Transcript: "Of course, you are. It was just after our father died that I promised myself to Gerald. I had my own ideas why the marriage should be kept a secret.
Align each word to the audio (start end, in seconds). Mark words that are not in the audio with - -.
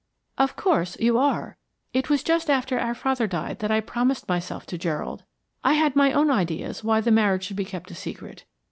"Of 0.35 0.55
course, 0.55 0.99
you 0.99 1.19
are. 1.19 1.57
It 1.93 2.09
was 2.09 2.23
just 2.23 2.49
after 2.49 2.79
our 2.79 2.95
father 2.95 3.27
died 3.27 3.59
that 3.59 3.69
I 3.69 3.81
promised 3.81 4.27
myself 4.27 4.65
to 4.65 4.77
Gerald. 4.79 5.25
I 5.63 5.73
had 5.73 5.95
my 5.95 6.11
own 6.11 6.31
ideas 6.31 6.83
why 6.83 7.01
the 7.01 7.11
marriage 7.11 7.43
should 7.43 7.57
be 7.57 7.65
kept 7.65 7.91
a 7.91 7.93
secret. 7.93 8.45